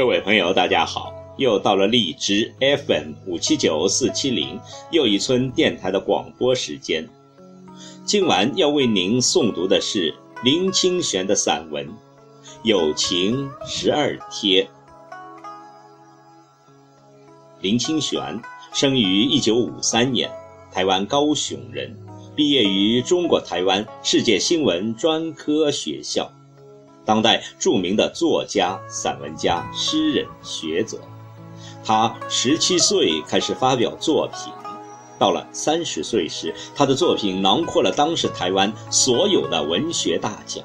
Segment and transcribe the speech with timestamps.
[0.00, 1.12] 各位朋友，大家好！
[1.36, 4.58] 又到了荔枝 FM 五七九四七零
[4.90, 7.06] 又一村电台的广播时间。
[8.06, 11.86] 今晚要为您诵读的是林清玄的散文
[12.62, 14.64] 《友情十二贴》。
[17.60, 18.40] 林清玄
[18.72, 20.30] 生于一九五三年，
[20.72, 21.94] 台湾高雄人，
[22.34, 26.32] 毕业于中国台湾世界新闻专科学校。
[27.10, 30.96] 当代著名的作家、散文家、诗人、学者，
[31.84, 34.52] 他十七岁开始发表作品，
[35.18, 40.64] 到了三十岁时，他的作品囊括了当时台湾所有的文学大奖。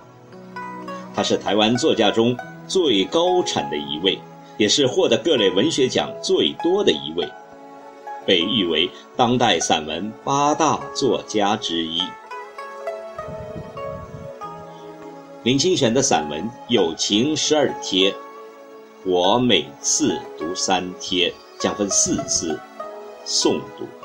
[1.16, 4.19] 他是台湾作家中最高产的一位，
[4.55, 7.27] 也是获得各类文学奖最多的一位，
[8.23, 12.03] 被誉为当代散文八大作家之一。
[15.45, 18.11] 林清玄的散文《友情十二帖》，
[19.05, 22.59] 我每次读三帖，将分四次
[23.27, 24.04] 诵读。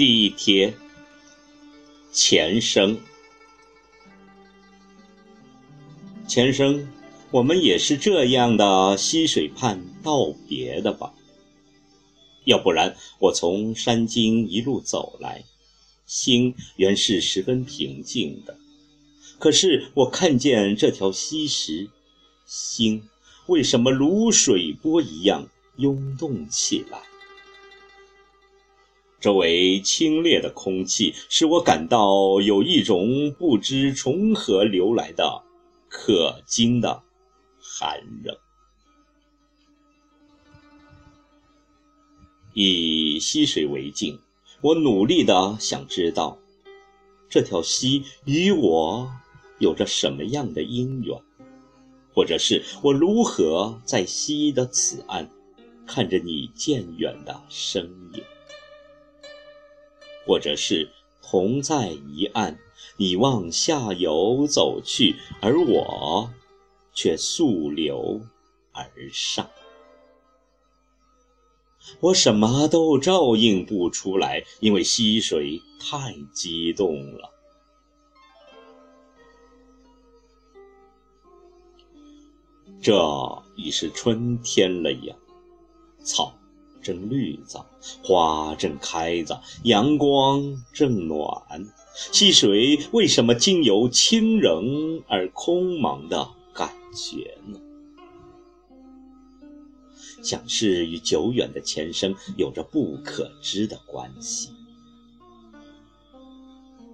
[0.00, 0.72] 第一贴，
[2.10, 2.98] 前生，
[6.26, 6.88] 前生，
[7.30, 11.12] 我们也是这样的溪水畔道别的吧？
[12.46, 15.44] 要不然，我从山经一路走来，
[16.06, 18.56] 心原是十分平静的。
[19.38, 21.90] 可是我看见这条溪时，
[22.46, 23.02] 心
[23.48, 25.46] 为什么如水波一样
[25.76, 27.09] 涌动起来？
[29.20, 35.42] 周围清冽的空气使我感到有一种不知从何流来的
[35.88, 37.02] 可惊的
[37.60, 38.34] 寒冷。
[42.54, 44.18] 以溪水为镜，
[44.62, 46.38] 我努力的想知道，
[47.28, 49.08] 这条溪与我
[49.58, 51.16] 有着什么样的因缘，
[52.12, 55.30] 或者是我如何在溪的此岸
[55.86, 58.24] 看着你渐远的身影。
[60.30, 60.88] 或者是
[61.20, 62.56] 同在一岸，
[62.96, 66.30] 你往下游走去，而我
[66.94, 68.20] 却溯流
[68.70, 69.50] 而上。
[71.98, 77.28] 我什么都照应不出来，因为溪水太激动了。
[82.80, 85.16] 这已是春天了呀，
[86.04, 86.39] 草。
[86.82, 87.64] 正绿着，
[88.02, 91.42] 花正开着，阳光正暖，
[92.12, 97.58] 溪水为什么竟有清冷而空茫的感觉呢？
[100.22, 104.50] 想是与久远的前生有着不可知的关系。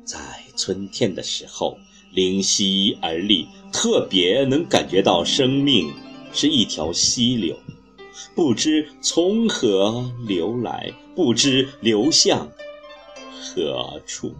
[0.04, 0.18] 在
[0.56, 1.76] 春天的时候，
[2.12, 5.92] 临溪而立，特别能感觉到生命
[6.32, 7.58] 是一条溪流。
[8.34, 12.48] 不知从何流来，不知流向
[13.40, 14.32] 何处。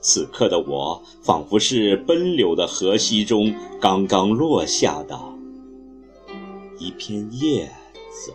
[0.00, 5.18] 此刻的我，仿佛是奔流的河溪中刚刚落下的
[6.78, 7.66] 一片叶
[8.10, 8.32] 子。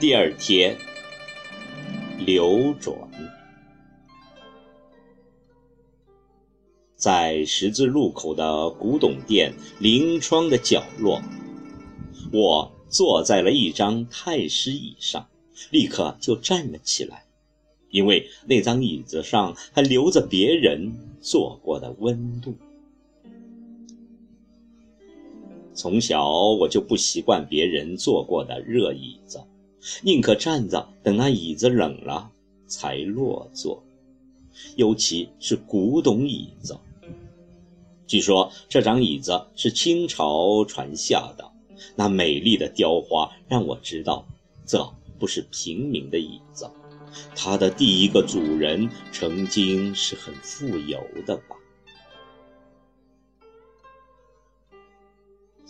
[0.00, 0.76] 第二天，
[2.18, 2.94] 流转，
[6.96, 11.22] 在十字路口的古董店临窗的角落，
[12.32, 15.26] 我坐在了一张太师椅上，
[15.70, 17.24] 立刻就站了起来，
[17.90, 22.54] 因为那张椅子上还留着别人坐过的温度。
[25.72, 29.40] 从小我就不习惯别人坐过的热椅子，
[30.02, 32.30] 宁可站着等那椅子冷了
[32.66, 33.82] 才落座，
[34.76, 36.78] 尤其是古董椅子。
[38.06, 41.50] 据说这张椅子是清朝传下的，
[41.96, 44.26] 那美丽的雕花让我知道，
[44.66, 44.86] 这
[45.18, 46.70] 不是平民的椅子，
[47.34, 51.56] 它的第一个主人曾经是很富有的吧。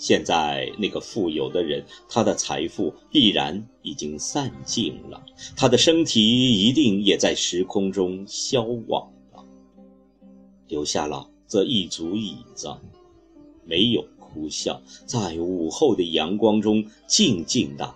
[0.05, 5.25] 现在那个富有的人，他的财富必然已经散尽了，
[5.57, 6.21] 他的身体
[6.61, 9.43] 一定也在时空中消亡了，
[10.69, 12.69] 留下了这一组椅子，
[13.65, 17.95] 没有哭笑，在午后的阳光中静静的，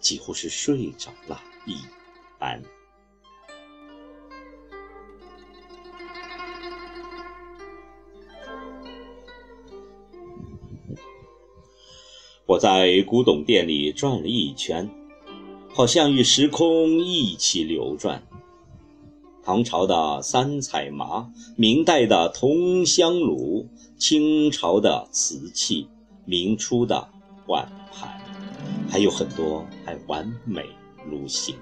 [0.00, 1.74] 几乎是睡着了一
[12.58, 14.90] 在古董店里转了一圈，
[15.72, 18.22] 好像与时空一起流转。
[19.42, 23.66] 唐朝的三彩麻，明代的铜香炉，
[23.96, 25.86] 清朝的瓷器，
[26.26, 27.08] 明初的
[27.46, 28.20] 碗盘，
[28.90, 30.66] 还有很多还完美
[31.10, 31.54] 如新。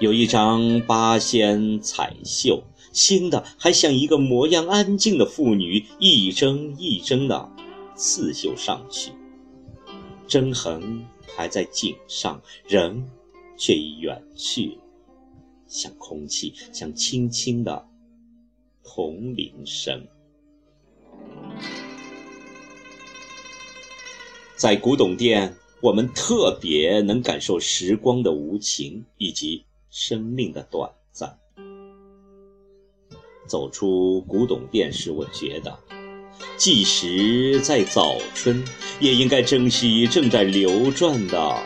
[0.00, 7.48] 有一张八仙彩绣，新的还像一个模样安静的妇女，一针一针的
[7.94, 9.12] 刺绣上去。
[10.26, 11.04] 针痕
[11.36, 13.10] 还在颈上，人
[13.56, 14.78] 却已远去，
[15.66, 17.86] 像空气，像轻轻的
[18.82, 20.06] 铜铃声。
[24.56, 31.38] 在古董店，我们特别能感受时光的无情以及生命的短暂。
[33.46, 35.78] 走出古董店时，我觉得。
[36.56, 38.64] 即使在早春，
[39.00, 41.62] 也应该珍惜正在流转的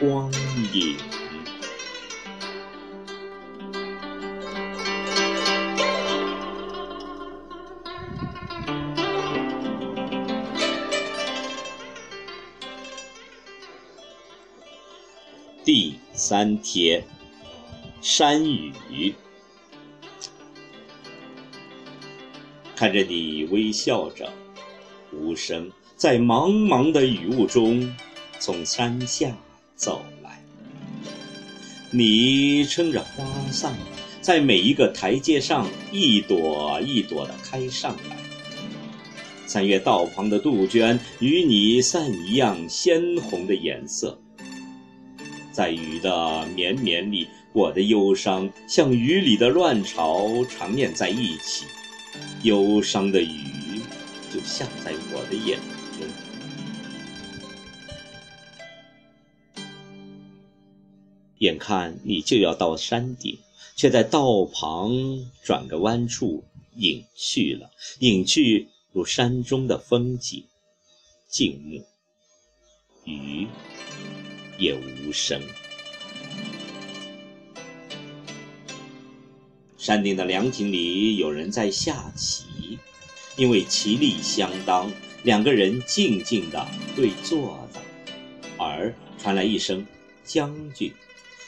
[0.00, 0.32] 光
[0.72, 0.96] 影。
[15.64, 17.04] 第三天，
[18.00, 19.14] 山雨。
[22.82, 24.28] 看着你微笑着，
[25.12, 27.94] 无声在茫茫的雨雾中
[28.40, 29.30] 从山下
[29.76, 30.42] 走来。
[31.92, 33.72] 你撑着花伞，
[34.20, 38.16] 在每一个台阶上一朵一朵的开上来。
[39.46, 44.20] 三月道旁的杜鹃与你伞一样鲜红的颜色，
[45.52, 51.64] 在雨的绵绵里，我的忧伤像雨里的乱潮缠绵在一起。
[52.42, 53.80] 忧伤的雨
[54.32, 55.58] 就下在我的眼
[55.98, 56.06] 中，
[61.38, 63.38] 眼看你就要到山顶，
[63.76, 64.92] 却在道旁
[65.42, 66.44] 转个弯处
[66.76, 67.70] 隐去了，
[68.00, 70.44] 隐去如山中的风景，
[71.28, 71.84] 静穆，
[73.04, 73.46] 雨
[74.58, 75.40] 也无声。
[79.82, 82.78] 山顶的凉亭里有人在下棋，
[83.36, 84.88] 因为棋力相当，
[85.24, 87.80] 两个人静静地对坐着，
[88.56, 89.84] 而传来一声
[90.22, 90.92] “将军”，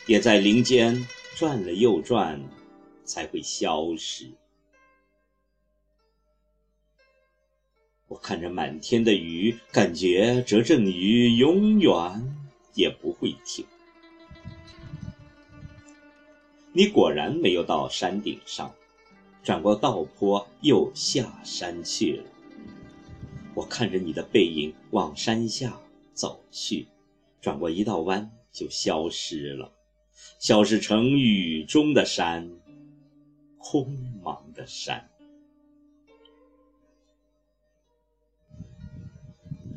[0.08, 2.42] 也在林间转了又转，
[3.04, 4.28] 才会消失。
[8.08, 11.92] 我看着满天的雨，感觉这阵雨永远
[12.74, 13.64] 也不会停。
[16.76, 18.74] 你果然没有到山顶上，
[19.44, 22.24] 转过道坡又下山去了。
[23.54, 25.80] 我看着你的背影往山下
[26.14, 26.88] 走去，
[27.40, 29.70] 转过一道弯就消失了，
[30.40, 32.50] 消失成雨中的山，
[33.56, 35.08] 空茫的山。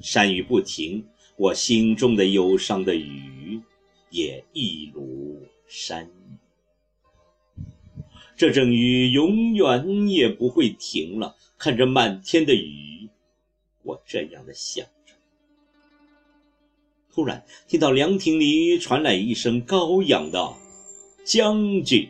[0.01, 3.61] 山雨不停，我心中的忧伤的雨
[4.09, 6.09] 也一如山雨。
[8.37, 11.35] 这阵雨永远也不会停了。
[11.57, 13.09] 看着满天的雨，
[13.81, 15.13] 我这样的想着。
[17.11, 20.53] 突然听到凉亭里传来一声高扬的
[21.25, 22.07] “将军”。